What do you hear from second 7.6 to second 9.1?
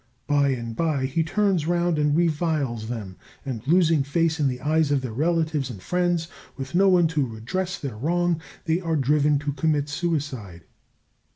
their wrong, they are